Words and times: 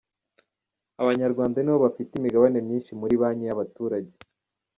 Abanyarwanda 1.01 1.57
ni 1.59 1.71
bo 1.73 1.77
bafite 1.85 2.11
imigabane 2.15 2.57
myinshi 2.67 2.91
muri 2.99 3.13
Banki 3.21 3.45
y’abaturage 3.47 4.11